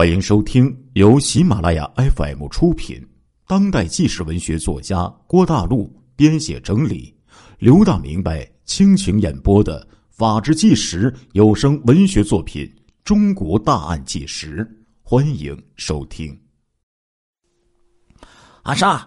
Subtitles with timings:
[0.00, 3.06] 欢迎收听由喜马拉雅 FM 出品、
[3.46, 7.14] 当代纪实文学作家郭大陆编写整理、
[7.58, 12.64] 刘大明白倾情演播的《法制纪实》有声文学作品
[13.04, 14.64] 《中国大案纪实》，
[15.02, 16.34] 欢迎收听。
[18.62, 19.06] 阿莎，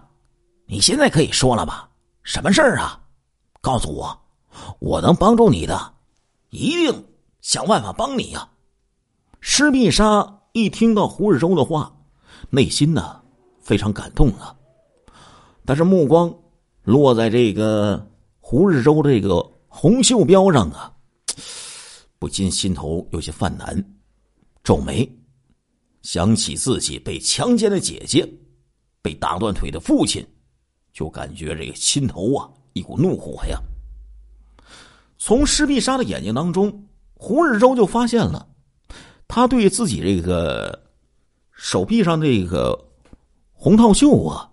[0.68, 1.90] 你现在可以说了吧？
[2.22, 3.02] 什么事儿啊？
[3.62, 4.22] 告诉我，
[4.78, 5.96] 我能帮助你的，
[6.52, 7.06] 一定
[7.42, 8.48] 想办法帮你呀！
[9.42, 10.42] 施密莎。
[10.54, 11.92] 一听到胡日周的话，
[12.52, 13.20] 内心呢
[13.60, 14.56] 非常感动啊。
[15.66, 16.32] 但是目光
[16.84, 18.08] 落在这个
[18.40, 20.94] 胡日周这个红袖标上啊，
[22.20, 23.84] 不禁心头有些犯难，
[24.64, 25.12] 皱眉，
[26.04, 28.32] 想起自己被强奸的姐姐，
[29.02, 30.24] 被打断腿的父亲，
[30.94, 33.60] 就感觉这个心头啊一股怒火呀。
[35.18, 38.50] 从施碧莎的眼睛当中，胡日周就发现了。
[39.34, 40.80] 他对自己这个
[41.54, 42.80] 手臂上这个
[43.52, 44.48] 红套袖啊，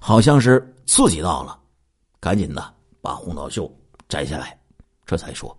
[0.00, 1.60] 好像是刺激到了，
[2.18, 3.70] 赶紧的把红套袖
[4.08, 4.58] 摘下来，
[5.04, 5.54] 这才说：“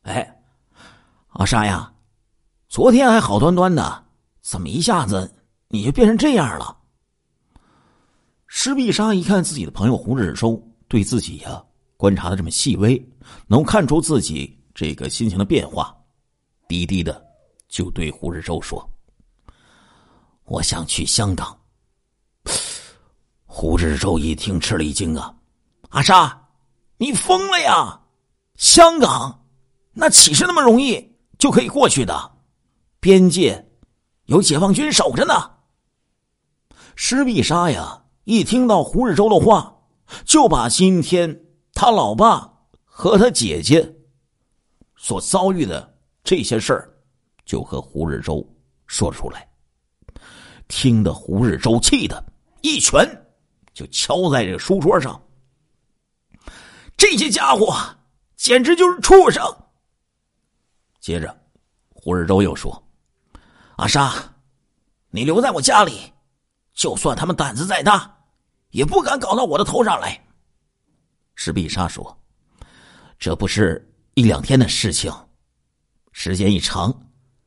[0.00, 0.34] 哎，
[1.32, 1.92] 阿莎呀，
[2.70, 4.02] 昨天还好端端的，
[4.40, 5.30] 怎么一下子
[5.68, 6.74] 你就变成这样了？”
[8.48, 11.62] 施碧莎一看自己的朋友胡日收对自己呀
[11.98, 12.98] 观察的这么细微，
[13.46, 15.94] 能看出自己这个心情的变化。
[16.70, 17.20] 低低的，
[17.66, 18.88] 就对胡日周说
[20.46, 21.58] ：“我想去香港。”
[23.44, 25.34] 胡日周一听吃了一惊啊！
[25.88, 26.48] 阿莎，
[26.96, 28.00] 你疯了呀？
[28.54, 29.48] 香港
[29.92, 32.38] 那岂是那么容易就可以过去的？
[33.00, 33.68] 边界
[34.26, 35.50] 有解放军守着呢。
[36.94, 39.76] 施碧莎呀，一听到胡日周的话，
[40.24, 42.48] 就把今天他老爸
[42.84, 43.92] 和他姐姐
[44.94, 45.90] 所遭遇的。
[46.30, 46.88] 这些事儿，
[47.44, 48.48] 就和胡日周
[48.86, 49.50] 说出来，
[50.68, 52.24] 听得胡日周气的
[52.60, 53.04] 一拳
[53.74, 55.20] 就敲在这个书桌上。
[56.96, 57.76] 这些家伙
[58.36, 59.44] 简直就是畜生！
[61.00, 61.36] 接着，
[61.88, 62.80] 胡日周又说
[63.74, 64.14] ：“阿莎，
[65.08, 66.12] 你留在我家里，
[66.74, 68.08] 就算他们胆子再大，
[68.70, 70.16] 也不敢搞到我的头上来。”
[71.34, 72.16] 石碧莎说
[73.18, 75.12] ：“这不是一两天的事情。”
[76.12, 76.94] 时间一长，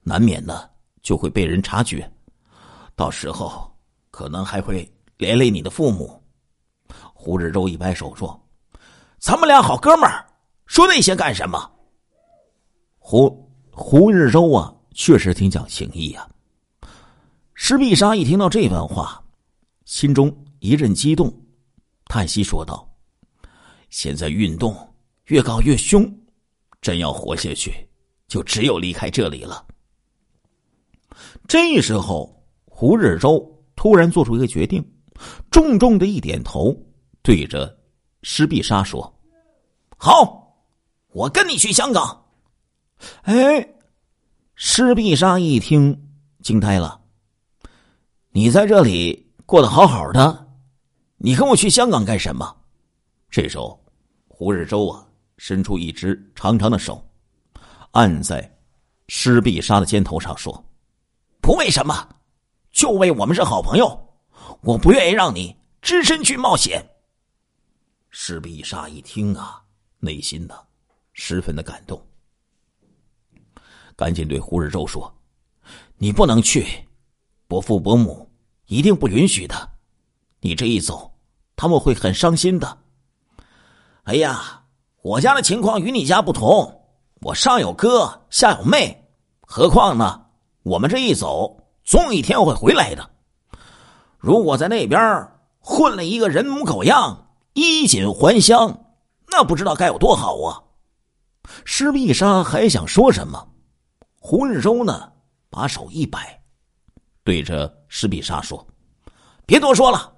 [0.01, 0.69] 难免呢
[1.01, 2.09] 就会被人察觉，
[2.95, 3.71] 到时候
[4.09, 6.21] 可能还会连累你的父母。
[7.13, 8.39] 胡志周一摆手说
[9.19, 10.25] ：“咱们俩好哥们儿，
[10.65, 11.71] 说那些干什么？”
[12.99, 16.29] 胡胡日周啊，确实挺讲情义啊。
[17.53, 19.23] 施碧莎一听到这番话，
[19.85, 21.33] 心中一阵激动，
[22.05, 22.89] 叹息说道
[23.89, 24.75] ：“现在运动
[25.25, 26.11] 越搞越凶，
[26.81, 27.73] 真要活下去。”
[28.33, 29.63] 就只有离开这里了。
[31.47, 34.83] 这时候，胡日周突然做出一个决定，
[35.51, 36.75] 重重的一点头，
[37.21, 37.77] 对着
[38.23, 39.21] 施碧莎说
[39.97, 40.65] ：“好，
[41.09, 42.25] 我跟你去香港。”
[43.21, 43.69] 哎，
[44.55, 46.09] 施碧莎一听
[46.41, 46.99] 惊呆了
[48.33, 50.47] ：“你在这里过得好好的，
[51.17, 52.57] 你跟我去香港干什么？”
[53.29, 53.79] 这时候，
[54.27, 55.07] 胡日周啊，
[55.37, 57.07] 伸出一只长长的手。
[57.93, 58.57] 按在
[59.07, 60.63] 施碧莎的肩头上说
[61.41, 62.09] ：“不为什么，
[62.71, 64.15] 就为我们是好朋友。
[64.61, 66.83] 我不愿意让你只身去冒险。”
[68.09, 69.61] 施碧莎一听啊，
[69.99, 70.55] 内心呢
[71.13, 72.03] 十分的感动，
[73.95, 75.13] 赶紧对胡日周说
[75.97, 76.65] ：“你不能去，
[77.47, 78.27] 伯父伯母
[78.65, 79.69] 一定不允许的。
[80.39, 81.15] 你这一走，
[81.55, 82.79] 他们会很伤心的。”
[84.05, 84.63] 哎呀，
[85.03, 86.79] 我家的情况与你家不同。
[87.23, 89.07] 我上有哥，下有妹，
[89.47, 90.25] 何况呢？
[90.63, 93.09] 我们这一走，总有一天会回来的。
[94.17, 98.77] 如果在那边混了一个人模狗样，衣锦还乡，
[99.29, 100.61] 那不知道该有多好啊！
[101.63, 103.47] 施碧莎还想说什么，
[104.19, 105.09] 胡日周呢，
[105.49, 106.41] 把手一摆，
[107.23, 108.67] 对着施碧莎说
[109.47, 110.13] ：“别多说了，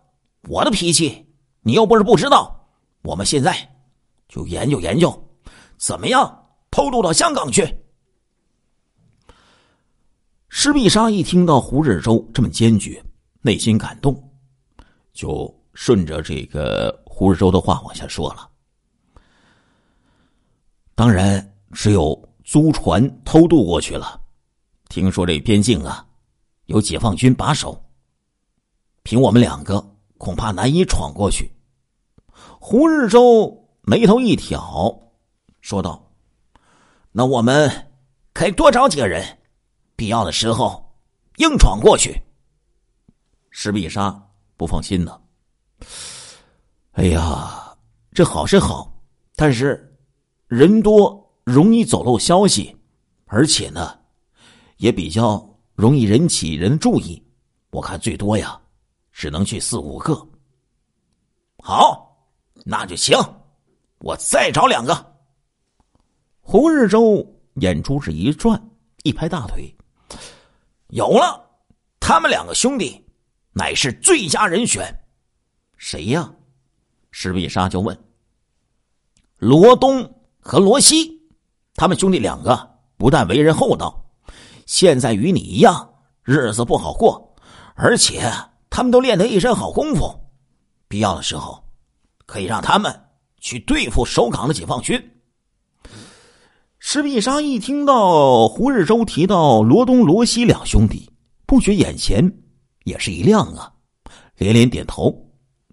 [0.49, 1.23] 我的脾气
[1.61, 2.67] 你又不是不知道。
[3.03, 3.55] 我们现在
[4.27, 5.23] 就研究研究，
[5.77, 6.41] 怎么样？”
[6.75, 7.65] 偷渡到香港去。
[10.49, 13.01] 施碧莎一听到胡日周这么坚决，
[13.39, 14.13] 内心感动，
[15.13, 18.49] 就顺着这个胡日周的话往下说了。
[20.95, 24.19] 当然，只有租船偷渡过去了。
[24.89, 26.05] 听说这边境啊，
[26.65, 27.81] 有解放军把守，
[29.03, 29.81] 凭我们两个
[30.17, 31.49] 恐怕难以闯过去。
[32.59, 34.93] 胡日周眉头一挑，
[35.61, 36.04] 说道。
[37.17, 37.71] 那我们
[38.33, 39.25] 可以多找几个人，
[39.95, 40.85] 必要的时候
[41.37, 42.21] 硬闯过去。
[43.51, 44.21] 石碧沙
[44.57, 45.17] 不放心呢。
[46.91, 47.73] 哎呀，
[48.11, 48.93] 这好是好，
[49.37, 49.97] 但是
[50.47, 52.75] 人多容易走漏消息，
[53.27, 53.97] 而且呢，
[54.75, 57.25] 也比较容易引起人注意。
[57.69, 58.59] 我看最多呀，
[59.13, 60.13] 只能去四五个。
[61.63, 62.13] 好，
[62.65, 63.17] 那就行，
[63.99, 65.14] 我再找两个。
[66.47, 67.25] 胡日周
[67.55, 68.69] 眼珠子一转，
[69.01, 69.75] 一拍大腿
[70.89, 71.43] ：“有了！
[71.99, 73.03] 他们两个兄弟
[73.51, 74.95] 乃是最佳人选。
[75.75, 76.31] 谁呀？”
[77.09, 77.99] 石碧沙就问
[79.39, 80.07] ：“罗东
[80.39, 81.19] 和罗西，
[81.73, 84.05] 他们兄弟两个不但为人厚道，
[84.67, 87.35] 现在与你一样，日子不好过，
[87.73, 88.31] 而且
[88.69, 90.13] 他们都练得一身好功夫。
[90.87, 91.67] 必要的时候，
[92.27, 93.07] 可以让他们
[93.39, 95.03] 去对付守港的解放军。”
[96.87, 101.11] 石碧沙一听到胡日周提到罗东、罗西两兄弟，
[101.47, 102.31] 不觉眼前
[102.83, 103.73] 也是一亮啊，
[104.37, 105.11] 连连点头。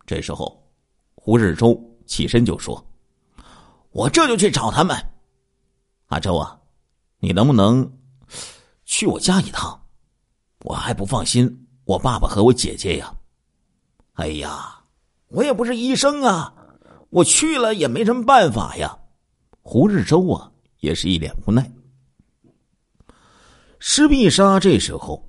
[0.07, 0.67] 这时候，
[1.15, 2.83] 胡日周起身就说
[3.93, 4.97] ：“我这就去找他们。
[6.07, 6.59] 阿周啊，
[7.19, 7.93] 你能不能
[8.87, 9.79] 去我家一趟？
[10.65, 13.15] 我还不放心我爸爸和我姐姐呀。
[14.15, 14.81] 哎呀，
[15.29, 16.55] 我也不是医生啊，
[17.11, 18.99] 我去了也没什么办法呀。”
[19.61, 20.49] 胡日周啊。
[20.83, 21.73] 也是一脸无奈。
[23.79, 25.29] 施必杀这时候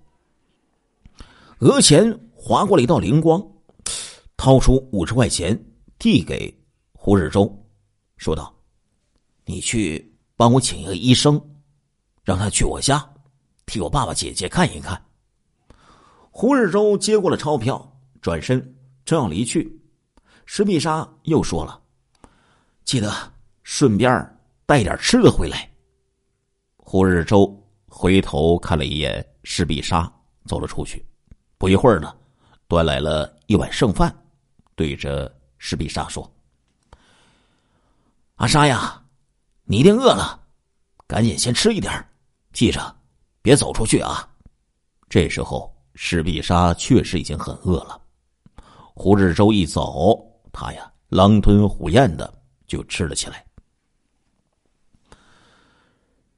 [1.60, 3.42] 额前划过了一道灵光，
[4.36, 5.58] 掏出五十块钱
[5.98, 6.54] 递给
[6.92, 7.66] 胡日周，
[8.18, 8.54] 说道
[9.46, 11.42] ：“你去帮我请一个医生，
[12.24, 13.08] 让他去我家
[13.66, 15.02] 替我爸爸姐姐看一看。”
[16.30, 18.76] 胡日周接过了钞票，转身
[19.06, 19.80] 正要离去，
[20.46, 21.80] 施必杀又说了
[22.84, 23.14] ：“记得
[23.62, 24.12] 顺便。”
[24.66, 25.70] 带点吃的回来。
[26.78, 27.52] 胡日周
[27.88, 30.12] 回头看了一眼施必杀，
[30.46, 31.06] 走了出去。
[31.58, 32.16] 不一会儿呢，
[32.68, 34.14] 端来了一碗剩饭，
[34.76, 36.30] 对着施必杀说
[38.36, 39.02] ：“阿沙呀，
[39.64, 40.40] 你一定饿了，
[41.08, 41.94] 赶紧先吃一点
[42.52, 42.96] 记着
[43.42, 44.30] 别走出去啊。”
[45.08, 48.02] 这时候施必杀确实已经很饿了。
[48.96, 50.20] 胡日周一走，
[50.52, 52.34] 他呀狼吞虎咽的
[52.68, 53.46] 就吃了起来。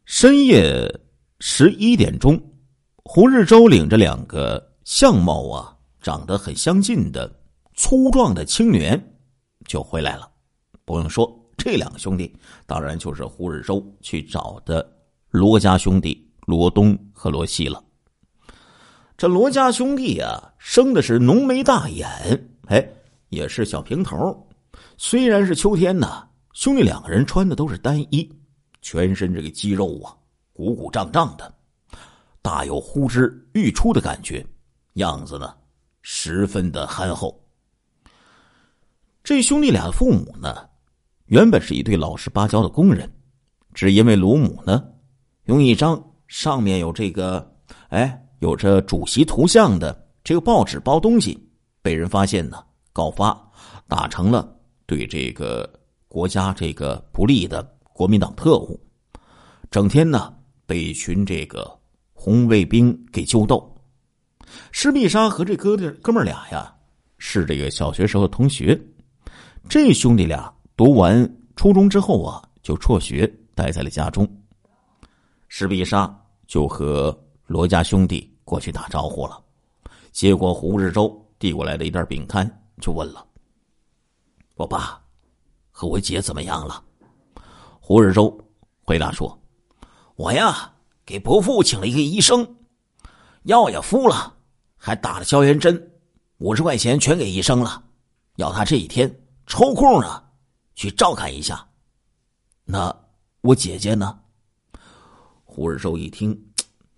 [0.05, 0.87] 深夜
[1.39, 2.39] 十一点钟，
[3.03, 7.27] 胡日周领着两个相貌啊长得很相近的
[7.73, 9.01] 粗壮的青年
[9.65, 10.29] 就回来了。
[10.85, 12.31] 不用说，这两个兄弟
[12.67, 14.87] 当然就是胡日周去找的
[15.31, 17.83] 罗家兄弟罗东和罗西了。
[19.17, 22.07] 这罗家兄弟啊，生的是浓眉大眼，
[22.67, 22.87] 哎，
[23.29, 24.47] 也是小平头。
[24.97, 28.31] 虽然是秋天呢，兄弟两个人穿的都是单衣。
[28.85, 30.13] 全身这个肌肉啊，
[30.53, 31.51] 鼓鼓胀胀的，
[32.43, 34.45] 大有呼之欲出的感觉，
[34.93, 35.55] 样子呢
[36.03, 37.43] 十分的憨厚。
[39.23, 40.69] 这兄弟俩的父母呢，
[41.25, 43.11] 原本是一对老实巴交的工人，
[43.73, 44.85] 只因为卢母呢，
[45.45, 47.55] 用一张上面有这个
[47.89, 51.35] 哎有着主席图像的这个报纸包东西，
[51.81, 53.35] 被人发现呢，告发
[53.87, 54.55] 打成了
[54.85, 55.67] 对这个
[56.07, 57.74] 国家这个不利的。
[57.95, 58.77] 国民党特务，
[59.71, 61.79] 整天呢被一群这个
[62.11, 63.73] 红卫兵给揪斗。
[64.73, 66.75] 施必杀和这哥的哥们俩呀，
[67.17, 68.77] 是这个小学时候同学。
[69.69, 73.25] 这兄弟俩读完初中之后啊，就辍学，
[73.55, 74.29] 待在了家中。
[75.47, 76.13] 施必杀
[76.47, 79.41] 就和罗家兄弟过去打招呼了，
[80.11, 82.45] 接过胡日周递过来的一袋饼干，
[82.81, 83.25] 就问了
[84.55, 85.01] ：“我爸
[85.71, 86.83] 和我姐怎么样了？”
[87.87, 88.35] 胡日周
[88.81, 89.39] 回答说
[90.17, 90.73] ：“我呀，
[91.05, 92.55] 给伯父请了一个医生，
[93.43, 94.33] 药也敷了，
[94.75, 95.91] 还打了消炎针，
[96.39, 97.83] 五十块钱全给医生了，
[98.37, 100.23] 要他这几天抽空呢
[100.73, 101.63] 去照看一下。
[102.63, 102.91] 那
[103.41, 104.17] 我姐姐呢？”
[105.45, 106.35] 胡日周一听，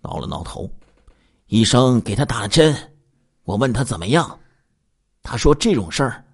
[0.00, 0.72] 挠了挠头，
[1.48, 2.74] 医生给他打了针，
[3.42, 4.40] 我问他怎么样，
[5.22, 6.24] 他说这种事儿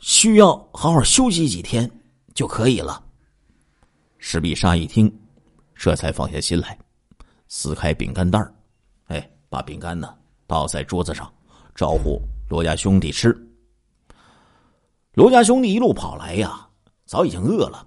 [0.00, 1.88] 需要好好休息几天
[2.34, 3.00] 就可以了。
[4.24, 5.12] 石必沙一听，
[5.74, 6.78] 这才放下心来，
[7.48, 8.38] 撕开饼干袋
[9.08, 11.30] 哎，把饼干呢倒在桌子上，
[11.74, 13.36] 招呼罗家兄弟吃。
[15.14, 16.68] 罗家兄弟一路跑来呀，
[17.04, 17.84] 早已经饿了，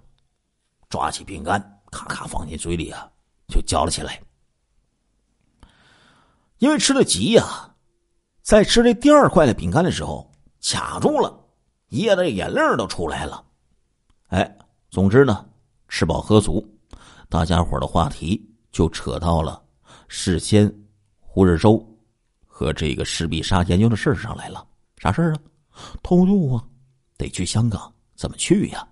[0.90, 3.10] 抓起饼干，咔咔放进嘴里啊，
[3.48, 4.22] 就嚼了起来。
[6.58, 7.74] 因为吃的急呀，
[8.42, 10.30] 在吃这第二块的饼干的时候
[10.62, 11.34] 卡住了，
[11.92, 13.42] 噎的眼泪都出来了。
[14.28, 14.58] 哎，
[14.92, 15.50] 总之呢。
[15.98, 16.62] 吃饱喝足，
[17.30, 19.64] 大家伙的话题就扯到了
[20.10, 20.70] 事先
[21.22, 21.82] 胡日周
[22.46, 24.68] 和这个石壁沙研究的事上来了。
[24.98, 25.40] 啥事儿啊？
[26.04, 26.64] 偷渡啊，
[27.18, 28.86] 得去香港，怎么去呀？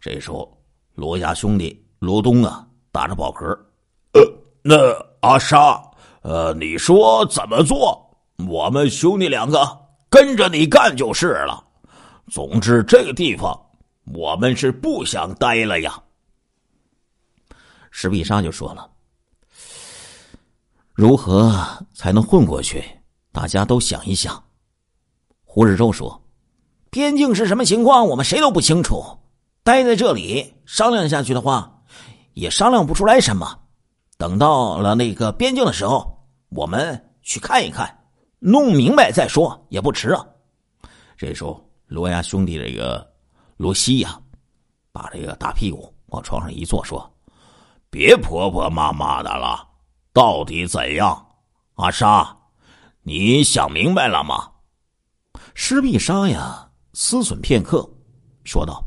[0.00, 0.60] 这时候，
[0.96, 3.56] 罗家兄弟罗东啊，打着饱嗝，
[4.14, 4.20] 呃，
[4.64, 4.74] 那
[5.20, 5.80] 阿沙，
[6.22, 8.04] 呃，你说怎么做？
[8.48, 9.64] 我们兄弟两个
[10.10, 11.64] 跟着你干就是了。
[12.32, 13.56] 总之，这个地方
[14.04, 16.02] 我们是不想待了呀。
[17.90, 18.90] 石壁沙就说了
[20.92, 21.52] ：“如何
[21.92, 22.84] 才能混过去？
[23.32, 24.42] 大家都想一想。”
[25.44, 26.22] 胡日周说
[26.90, 29.02] ：“边境是什么情况，我们谁都不清楚。
[29.62, 31.82] 待在这里商量下去的话，
[32.34, 33.60] 也商量不出来什么。
[34.18, 38.00] 等到了那个边境的时候，我们去看一看。”
[38.46, 40.22] 弄明白再说也不迟啊！
[41.16, 43.13] 这时候，罗家兄弟这个
[43.56, 44.20] 罗西呀，
[44.92, 47.08] 把这个大屁股往床上一坐，说
[47.90, 49.66] ：“别婆婆妈妈的了，
[50.12, 51.26] 到底怎样？
[51.74, 52.36] 阿沙，
[53.02, 54.50] 你想明白了吗？”
[55.54, 57.88] 施密莎呀，思忖片刻，
[58.44, 58.84] 说道：“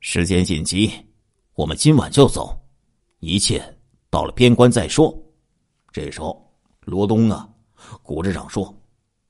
[0.00, 0.92] 时间紧急，
[1.54, 2.54] 我们今晚就走，
[3.20, 3.62] 一切
[4.10, 5.14] 到了边关再说。”
[5.92, 6.50] 这时候，
[6.80, 7.48] 罗东啊。
[8.02, 8.72] 古支长说：“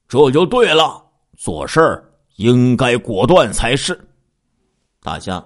[0.06, 1.02] 这就对了，
[1.38, 3.98] 做事儿应该果断才是。”
[5.02, 5.44] 大家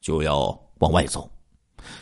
[0.00, 1.30] 就要往外走。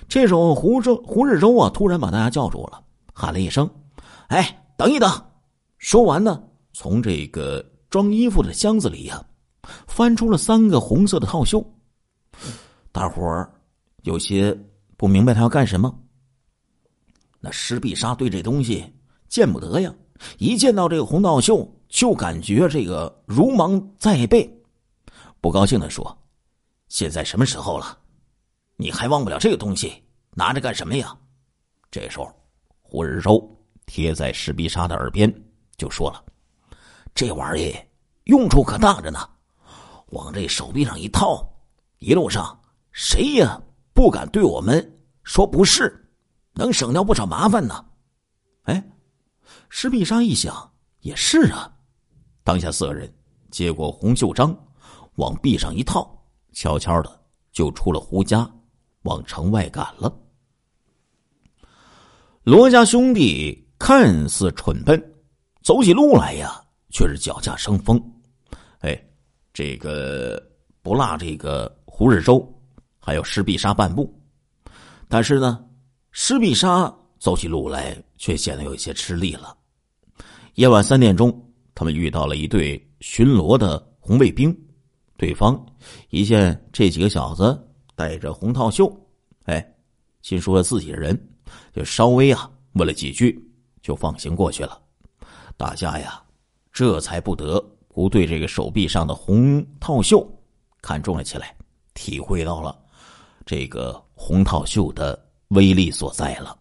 [0.08, 3.68] 这时候，胡周胡日周啊，突然把大家叫住了，喊了一声
[4.28, 5.10] ：“哎，等一等！”
[5.78, 9.24] 说完呢，从这个装衣服的箱子里呀，
[9.86, 11.64] 翻出了三个红色的套袖。
[12.90, 13.52] 大伙儿
[14.02, 14.58] 有些
[14.96, 15.94] 不明白他要干什么。
[17.38, 18.84] 那施必杀对这东西
[19.28, 19.94] 见不得呀。
[20.38, 24.50] 一见到这个红道袖，就感觉这个如芒在背，
[25.42, 26.16] 不高兴的说
[26.88, 27.99] ：“现在什么时候了？
[28.76, 30.02] 你还忘不了这个东西？
[30.33, 31.16] 拿着干什么呀？”
[31.90, 32.31] 这时候，
[32.83, 33.43] 胡日周
[33.87, 35.33] 贴在石壁沙的耳边
[35.76, 36.25] 就说了
[37.14, 37.87] ：“这玩意儿
[38.25, 39.28] 用处可大着呢，
[40.09, 41.49] 往这手臂上一套，
[41.99, 42.59] 一路上
[42.93, 43.49] 谁也
[43.95, 46.09] 不敢对我们说不是，
[46.52, 47.85] 能省掉不少麻烦呢。”
[48.64, 48.83] 哎。
[49.69, 51.73] 施必杀一想，也是啊。
[52.45, 53.12] 当下四个人
[53.50, 54.57] 接过红袖章，
[55.16, 56.15] 往臂上一套，
[56.56, 57.20] 悄悄的
[57.52, 58.50] 就出了胡家，
[59.02, 60.10] 往城外赶了。
[62.44, 64.98] 罗家兄弟看似蠢笨，
[65.62, 66.58] 走起路来呀，
[66.88, 68.02] 却是脚下生风。
[68.78, 68.98] 哎，
[69.52, 70.42] 这个
[70.80, 72.42] 不落这个胡日周，
[72.98, 74.10] 还有施必杀半步。
[75.08, 75.62] 但是呢，
[76.10, 76.90] 施必杀。
[77.18, 79.56] 走起路来却显得有些吃力了。
[80.54, 84.54] 夜晚三点钟，他们遇到了一队巡逻的红卫兵。
[85.16, 85.64] 对方
[86.11, 87.58] 一见这几个小子
[87.94, 88.90] 戴着红套袖，
[89.44, 89.75] 哎，
[90.23, 91.18] 心说自己的人，
[91.73, 93.42] 就稍微啊问了几句，
[93.80, 94.80] 就放行过去了。
[95.56, 96.23] 大家呀，
[96.73, 97.58] 这才不得
[97.88, 100.26] 不对这个手臂上的红套袖
[100.82, 101.56] 看中了起来，
[101.94, 102.78] 体会到了
[103.46, 105.18] 这个红套袖的
[105.49, 106.56] 威力所在了。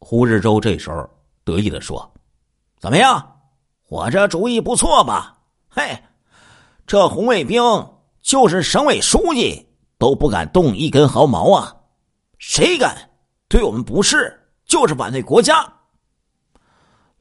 [0.00, 1.08] 胡日周这时候
[1.44, 2.10] 得意的说
[2.80, 3.40] ：“怎么样，
[3.88, 5.38] 我这主意不错吧？
[5.68, 5.96] 嘿，
[6.90, 7.62] 这红卫兵
[8.20, 9.64] 就是省委书记
[9.96, 11.72] 都不敢动一根毫毛啊！
[12.38, 13.08] 谁敢
[13.46, 15.72] 对我们不是，就是反对国家。”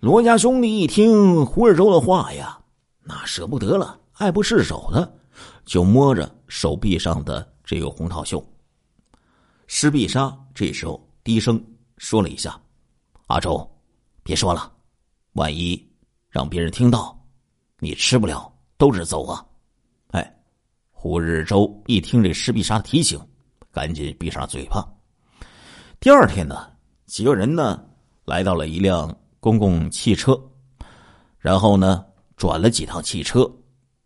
[0.02, 2.60] 罗家兄弟一听胡日周的话呀，
[3.04, 5.20] 那舍不得了，爱不释手的，
[5.66, 8.44] 就摸着手臂上的这个红套袖。
[9.68, 11.64] 施必杀这时候低声
[12.00, 12.60] 说了一下。
[13.28, 13.70] 阿周，
[14.24, 14.74] 别说了，
[15.34, 15.80] 万一
[16.28, 17.16] 让别人听到，
[17.78, 19.46] 你吃不了兜着走啊！
[21.02, 23.18] 胡日周一听这施必杀的提醒，
[23.72, 24.86] 赶紧闭上嘴巴。
[25.98, 26.68] 第二天呢，
[27.06, 27.82] 几个人呢
[28.26, 30.38] 来到了一辆公共汽车，
[31.38, 32.04] 然后呢
[32.36, 33.50] 转了几趟汽车。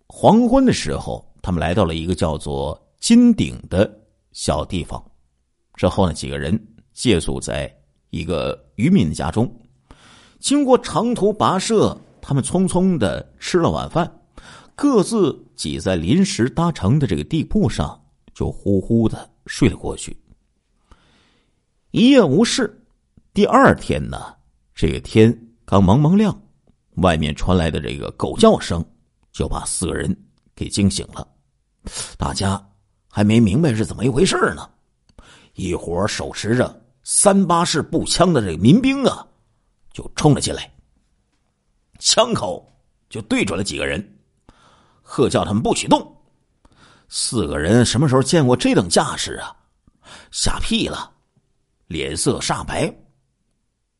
[0.08, 3.92] 黄昏的时候，他们来到了一个叫做金顶的
[4.32, 5.04] 小地方。
[5.74, 6.56] 之后呢，几个人
[6.94, 7.76] 借宿在。
[8.12, 9.52] 一个渔民的家中，
[10.40, 14.08] 经过长途跋涉，他们匆匆的吃了晚饭，
[14.76, 18.02] 各自挤在临时搭成的这个地铺上，
[18.34, 20.16] 就呼呼的睡了过去。
[21.92, 22.80] 一夜无事。
[23.34, 24.36] 第二天呢，
[24.74, 26.40] 这个天刚蒙蒙亮，
[26.96, 28.84] 外面传来的这个狗叫声，
[29.32, 30.16] 就把四个人
[30.56, 31.28] 给惊醒了。
[32.18, 32.64] 大家
[33.10, 34.70] 还没明白是怎么一回事呢，
[35.54, 36.82] 一伙手持着。
[37.06, 39.28] 三八式步枪的这个民兵啊，
[39.92, 40.74] 就冲了进来，
[42.00, 42.66] 枪口
[43.10, 44.18] 就对准了几个人，
[45.14, 46.18] 喝叫他们不许动。
[47.08, 49.56] 四个人什么时候见过这等架势啊？
[50.32, 51.12] 吓屁了，
[51.86, 52.92] 脸色煞白。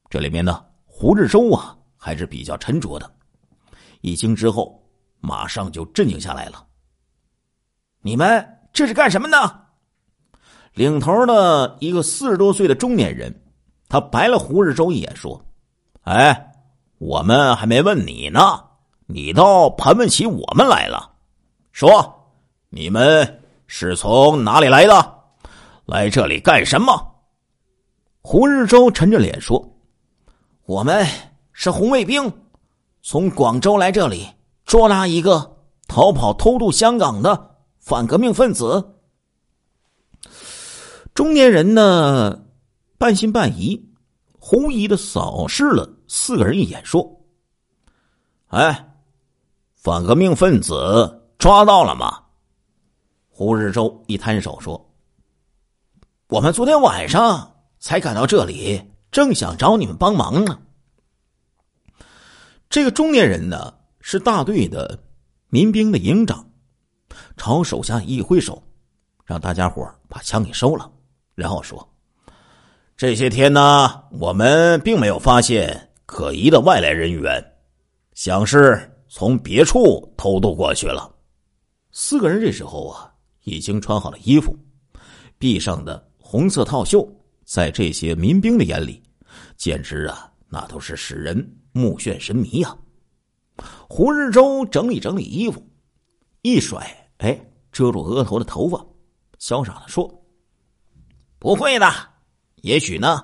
[0.10, 3.14] 这里面呢，胡志周啊还是比较沉着的。
[4.02, 4.84] 一惊之后，
[5.20, 6.66] 马上就镇静下来了。
[8.02, 8.44] 你们
[8.74, 9.38] 这是干什么呢？
[10.74, 13.32] 领头的一个四十多岁的中年人，
[13.88, 15.46] 他白了胡志周一眼，说
[16.06, 16.54] ：“哎，
[16.98, 18.64] 我们还没问你呢，
[19.14, 21.12] 你倒盘问起我们来了。
[21.72, 22.32] 说，
[22.70, 25.20] 你们是从哪里来的？
[25.86, 27.14] 来这里干什么？”
[28.22, 29.64] 胡日洲沉着脸说
[30.66, 31.06] ：“我们
[31.52, 32.34] 是红卫兵。”
[33.04, 34.28] 从广州来这里
[34.66, 38.96] 捉拿一个逃跑偷渡香港的反革命分子。
[41.14, 42.46] 中年人呢，
[42.98, 43.80] 半信半疑，
[44.40, 47.22] 狐疑的扫视了四个人一眼，说
[48.50, 48.90] ：“哎，
[49.84, 52.24] 反革命分子抓到了吗？”
[53.28, 54.90] 胡日洲一摊手说
[56.30, 60.58] ：“我们昨天晚上才赶到这里，正想找你们帮忙呢。”
[62.70, 64.98] 这个中年人呢，是大队的
[65.50, 66.50] 民兵的营长，
[67.36, 68.64] 朝手下一挥手，
[69.26, 70.90] 让大家伙把枪给收了，
[71.36, 71.86] 然后说
[72.96, 77.54] ：“这些天呢，我们并没有发现可疑的外来人员，
[78.14, 81.08] 想是从别处偷渡过去了。”
[81.94, 84.58] 四个人这时候啊，已经穿好了衣服，
[85.38, 87.08] 臂上的红色套袖，
[87.46, 89.04] 在这些民兵的眼里，
[89.56, 91.48] 简直啊，那都是使人。
[91.72, 92.76] 目眩神迷呀！
[93.88, 95.64] 胡日洲整理整理衣服，
[96.42, 97.40] 一甩，哎，
[97.72, 98.84] 遮住额头的头发，
[99.40, 100.24] 潇洒的说
[101.38, 101.88] ：“不会的，
[102.62, 103.24] 也许呢，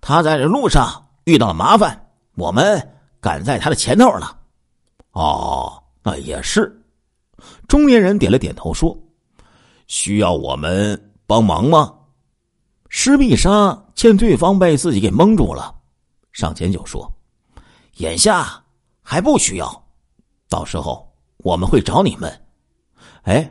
[0.00, 4.40] 他在这路上遇到了麻烦，我们赶在他的前头了。”
[5.14, 6.80] 哦，那也是。
[7.66, 8.96] 中年人点了点头说
[9.88, 11.92] ：“需要我们帮忙吗？”
[12.88, 15.74] 施必杀见对方被自己给蒙住了，
[16.32, 17.10] 上前就说。
[17.96, 18.62] 眼下
[19.02, 19.84] 还不需要，
[20.48, 22.46] 到时候我们会找你们。
[23.22, 23.50] 哎，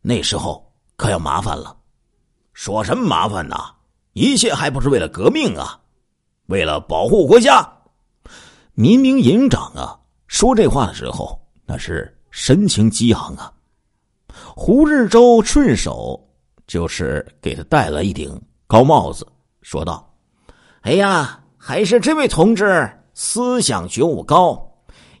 [0.00, 1.76] 那时候可要麻烦了。
[2.52, 3.56] 说什么麻烦呢？
[4.12, 5.80] 一切还不是为了革命啊，
[6.46, 7.66] 为了保护国家。
[8.74, 9.97] 民兵营长啊，
[10.28, 11.36] 说这话的时候
[11.66, 13.52] 那是神情激昂啊。
[14.54, 16.18] 胡日周顺手
[16.66, 19.26] 就是给他戴了一顶高帽子，
[19.62, 20.08] 说道
[20.82, 22.88] ：“哎呀，还是这位同志。”
[23.20, 24.64] 思想觉悟高，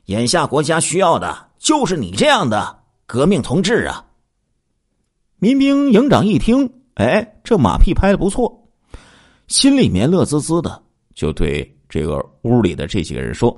[0.04, 4.06] 眼下国家需要的就是你这样的革命同志啊！
[5.40, 8.68] 民兵营长一听，哎，这马屁拍的不错，
[9.48, 10.80] 心里面乐滋滋的，
[11.12, 13.50] 就对这个屋里的这几个人说：“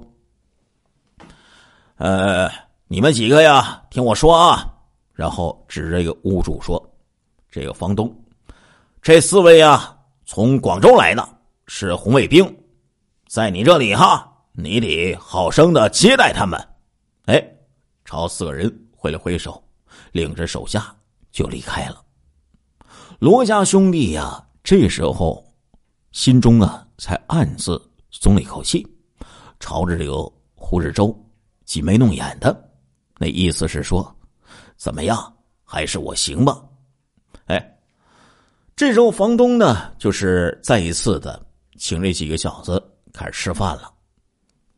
[2.01, 2.51] 呃，
[2.89, 4.67] 你们几个呀，听我说啊！”
[5.13, 6.83] 然后指着这个屋主说
[7.53, 8.11] ：“这个房东，
[9.03, 11.29] 这四位啊，从广州来的，
[11.67, 12.57] 是红卫兵，
[13.29, 16.59] 在你这里哈。”你得好生的接待他们，
[17.27, 17.43] 哎，
[18.05, 19.63] 朝四个人挥了挥手，
[20.13, 20.95] 领着手下
[21.31, 22.03] 就离开了。
[23.21, 25.43] 罗家兄弟呀，这时候
[26.13, 28.87] 心中啊才暗自松了一口气，
[29.61, 30.17] 朝着这个
[30.57, 31.17] 胡志洲
[31.71, 32.69] 挤眉弄眼的，
[33.17, 34.13] 那意思是说，
[34.77, 36.61] 怎么样，还是我行吧？
[37.47, 37.79] 哎，
[38.75, 41.41] 这时候房东呢，就是再一次的
[41.79, 43.89] 请这几个小子开始吃饭了。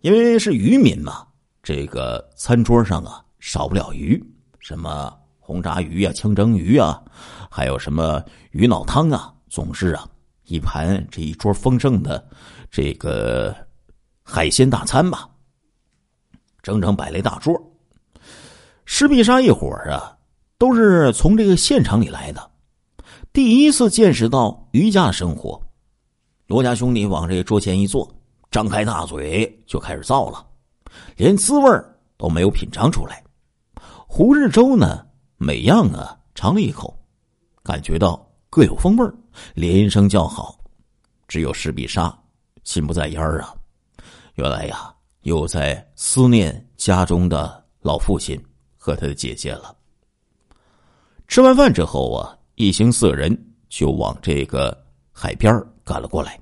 [0.02, 1.26] 因为是渔民嘛，
[1.62, 4.22] 这个餐桌上啊少不了鱼，
[4.58, 7.02] 什么红炸鱼啊、清蒸鱼啊，
[7.50, 10.06] 还有什么鱼脑汤啊，总是啊
[10.44, 12.22] 一盘这一桌丰盛的
[12.70, 13.56] 这个
[14.22, 15.26] 海鲜大餐吧，
[16.62, 17.60] 整整摆了一大桌。
[18.84, 20.16] 施必杀一伙儿啊，
[20.58, 22.50] 都是从这个县城里来的，
[23.32, 25.60] 第一次见识到渔家生活。
[26.46, 28.08] 罗家兄弟往这桌前一坐。
[28.50, 30.46] 张开大嘴就开始造了，
[31.16, 31.70] 连滋味
[32.18, 33.24] 都没有品尝出来。
[34.06, 35.06] 胡日周呢，
[35.38, 36.94] 每样啊尝了一口，
[37.62, 39.10] 感觉到各有风味
[39.54, 40.58] 连声叫好。
[41.26, 42.14] 只有施必杀
[42.62, 43.54] 心不在焉啊，
[44.34, 44.91] 原来呀，
[45.22, 48.40] 又在思念家中的老父亲
[48.76, 49.74] 和他的姐姐了。
[51.28, 53.36] 吃完饭之后啊，一行四人
[53.68, 54.76] 就往这个
[55.10, 55.52] 海边
[55.84, 56.38] 赶了过来，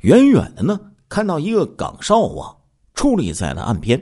[0.00, 0.80] 远远的呢。
[1.08, 2.50] 看到一个岗哨啊，
[2.94, 4.00] 矗立在了岸边。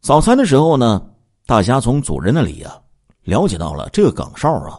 [0.00, 1.02] 早餐的时候呢，
[1.46, 2.78] 大家从主人那里啊，
[3.22, 4.78] 了解到了这个岗哨啊，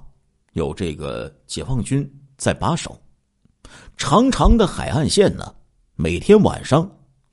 [0.54, 2.96] 有这个解放军在把守。
[3.98, 5.52] 长长的海岸线呢，
[5.96, 6.89] 每天晚上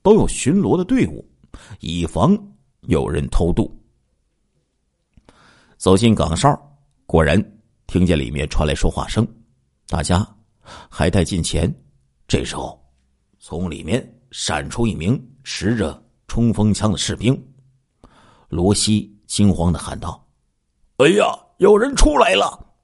[0.07, 1.29] 都有巡逻的队伍，
[1.81, 2.39] 以防
[2.83, 3.69] 有人偷渡。
[5.79, 6.57] 走进岗哨，
[7.07, 7.37] 果然
[7.89, 9.27] 听见里面传来说话声，
[9.89, 10.25] 大家
[10.89, 11.69] 还待近前。
[12.29, 12.81] 这时候。
[13.39, 17.37] 从里面闪出一名持着冲锋枪的士兵。
[18.49, 20.25] 罗西惊慌的喊道
[20.99, 21.27] ：“哎呀，
[21.59, 22.75] 有人出来了！”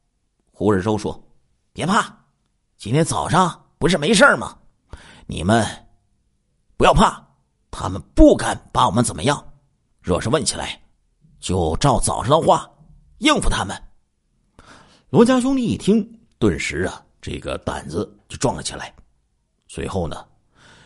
[0.52, 1.20] 胡日周说
[1.72, 2.16] ：“别怕，
[2.76, 4.56] 今天早上不是没事吗？
[5.26, 5.64] 你们
[6.82, 7.24] 不要怕，
[7.70, 9.52] 他们不敢把我们怎么样。
[10.00, 10.82] 若是问起来，
[11.38, 12.68] 就照早上的话
[13.18, 13.80] 应付他们。”
[15.08, 16.04] 罗家兄弟一听，
[16.40, 18.92] 顿时啊，这个胆子就壮了起来。
[19.68, 20.26] 随后呢，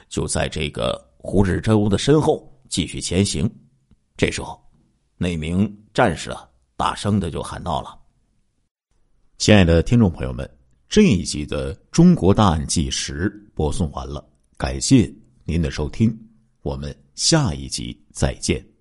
[0.07, 3.51] 就在这个胡志周的身后继续前行。
[4.19, 4.63] 这时候，
[5.17, 7.99] 那名战士啊，大声的就喊道了
[9.39, 10.47] ：“亲爱的听众朋友们，
[10.91, 14.23] 这一集的《中国大案纪实》播送完了，
[14.59, 15.11] 感谢
[15.49, 16.13] 您的收听，
[16.63, 18.76] 我们下一集再见。